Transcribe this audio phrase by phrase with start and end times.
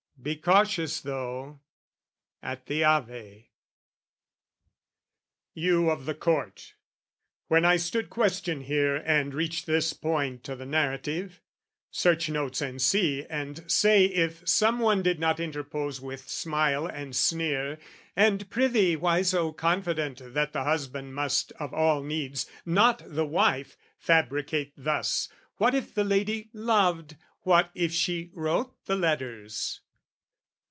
[0.23, 1.61] "Be cautious, though:
[2.43, 3.49] at the Ave!"
[5.55, 6.75] You of the court!
[7.47, 11.41] When I stood question here and reached this point O' the narrative,
[11.89, 17.15] search notes and see and say If some one did not interpose with smile And
[17.15, 17.79] sneer,
[18.15, 23.75] "And prithee why so confident "That the husband must, of all needs, not the wife,
[23.97, 27.17] "Fabricate thus, what if the lady loved?
[27.39, 29.81] "What if she wrote the letters?"